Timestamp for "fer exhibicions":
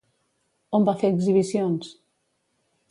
1.03-1.95